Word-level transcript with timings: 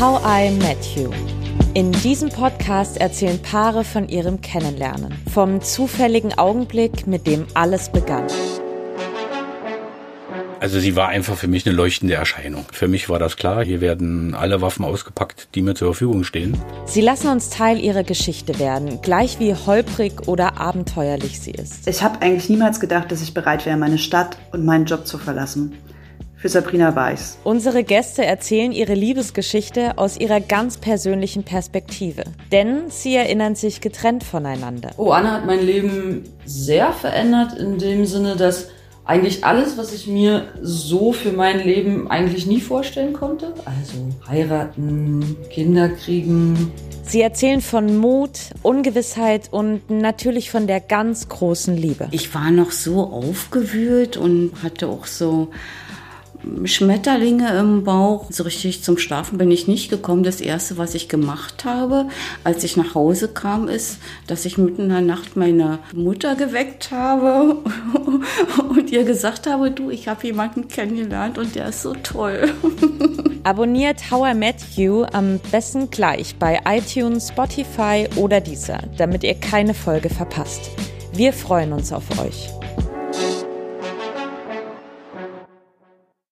How 0.00 0.22
I 0.24 0.52
Met 0.52 0.78
You. 0.94 1.10
In 1.74 1.90
diesem 1.90 2.28
Podcast 2.28 2.98
erzählen 2.98 3.42
Paare 3.42 3.82
von 3.82 4.08
ihrem 4.08 4.40
Kennenlernen, 4.40 5.12
vom 5.28 5.60
zufälligen 5.60 6.38
Augenblick, 6.38 7.08
mit 7.08 7.26
dem 7.26 7.48
alles 7.54 7.90
begann. 7.90 8.28
Also 10.60 10.78
sie 10.78 10.94
war 10.94 11.08
einfach 11.08 11.36
für 11.36 11.48
mich 11.48 11.66
eine 11.66 11.74
leuchtende 11.74 12.14
Erscheinung. 12.14 12.64
Für 12.70 12.86
mich 12.86 13.08
war 13.08 13.18
das 13.18 13.36
klar, 13.36 13.64
hier 13.64 13.80
werden 13.80 14.36
alle 14.36 14.60
Waffen 14.60 14.84
ausgepackt, 14.84 15.48
die 15.56 15.62
mir 15.62 15.74
zur 15.74 15.88
Verfügung 15.88 16.22
stehen. 16.22 16.56
Sie 16.84 17.00
lassen 17.00 17.26
uns 17.26 17.50
Teil 17.50 17.80
ihrer 17.80 18.04
Geschichte 18.04 18.60
werden, 18.60 19.02
gleich 19.02 19.40
wie 19.40 19.52
holprig 19.52 20.28
oder 20.28 20.60
abenteuerlich 20.60 21.40
sie 21.40 21.50
ist. 21.50 21.88
Ich 21.88 22.04
habe 22.04 22.22
eigentlich 22.22 22.48
niemals 22.48 22.78
gedacht, 22.78 23.10
dass 23.10 23.20
ich 23.20 23.34
bereit 23.34 23.66
wäre, 23.66 23.76
meine 23.76 23.98
Stadt 23.98 24.38
und 24.52 24.64
meinen 24.64 24.84
Job 24.84 25.08
zu 25.08 25.18
verlassen. 25.18 25.76
Für 26.38 26.48
Sabrina 26.48 26.94
Weiß. 26.94 27.38
Unsere 27.42 27.82
Gäste 27.82 28.24
erzählen 28.24 28.70
ihre 28.70 28.94
Liebesgeschichte 28.94 29.98
aus 29.98 30.16
ihrer 30.16 30.38
ganz 30.40 30.78
persönlichen 30.78 31.42
Perspektive. 31.42 32.22
Denn 32.52 32.90
sie 32.90 33.16
erinnern 33.16 33.56
sich 33.56 33.80
getrennt 33.80 34.22
voneinander. 34.22 34.90
Oh, 34.98 35.10
Anna 35.10 35.32
hat 35.32 35.46
mein 35.46 35.66
Leben 35.66 36.22
sehr 36.44 36.92
verändert 36.92 37.58
in 37.58 37.78
dem 37.78 38.06
Sinne, 38.06 38.36
dass 38.36 38.68
eigentlich 39.04 39.44
alles, 39.44 39.76
was 39.78 39.92
ich 39.92 40.06
mir 40.06 40.44
so 40.62 41.12
für 41.12 41.32
mein 41.32 41.58
Leben 41.58 42.08
eigentlich 42.08 42.46
nie 42.46 42.60
vorstellen 42.60 43.14
konnte. 43.14 43.52
Also 43.64 43.98
heiraten, 44.28 45.36
Kinder 45.50 45.88
kriegen. 45.88 46.70
Sie 47.02 47.20
erzählen 47.20 47.62
von 47.62 47.96
Mut, 47.96 48.38
Ungewissheit 48.62 49.48
und 49.50 49.90
natürlich 49.90 50.52
von 50.52 50.68
der 50.68 50.78
ganz 50.78 51.28
großen 51.28 51.76
Liebe. 51.76 52.06
Ich 52.12 52.32
war 52.32 52.52
noch 52.52 52.70
so 52.70 53.00
aufgewühlt 53.10 54.16
und 54.16 54.52
hatte 54.62 54.86
auch 54.86 55.06
so 55.06 55.48
Schmetterlinge 56.64 57.56
im 57.58 57.84
Bauch. 57.84 58.26
So 58.30 58.44
richtig 58.44 58.82
zum 58.82 58.98
Schlafen 58.98 59.38
bin 59.38 59.50
ich 59.50 59.68
nicht 59.68 59.90
gekommen. 59.90 60.22
Das 60.22 60.40
erste, 60.40 60.78
was 60.78 60.94
ich 60.94 61.08
gemacht 61.08 61.64
habe, 61.64 62.06
als 62.44 62.64
ich 62.64 62.76
nach 62.76 62.94
Hause 62.94 63.28
kam, 63.28 63.68
ist, 63.68 63.98
dass 64.26 64.44
ich 64.44 64.58
mitten 64.58 64.82
in 64.82 64.88
der 64.88 65.00
Nacht 65.00 65.36
meine 65.36 65.78
Mutter 65.94 66.34
geweckt 66.34 66.90
habe 66.90 67.56
und 68.68 68.90
ihr 68.90 69.04
gesagt 69.04 69.46
habe, 69.46 69.70
du, 69.70 69.90
ich 69.90 70.08
habe 70.08 70.26
jemanden 70.26 70.68
kennengelernt 70.68 71.38
und 71.38 71.54
der 71.54 71.68
ist 71.68 71.82
so 71.82 71.94
toll. 72.02 72.48
Abonniert 73.44 74.10
How 74.10 74.32
I 74.32 74.34
Met 74.34 74.56
You 74.76 75.04
am 75.12 75.40
besten 75.50 75.90
gleich 75.90 76.36
bei 76.36 76.60
iTunes, 76.66 77.28
Spotify 77.28 78.08
oder 78.16 78.40
dieser, 78.40 78.80
damit 78.96 79.24
ihr 79.24 79.34
keine 79.34 79.74
Folge 79.74 80.10
verpasst. 80.10 80.70
Wir 81.12 81.32
freuen 81.32 81.72
uns 81.72 81.92
auf 81.92 82.04
euch. 82.20 82.57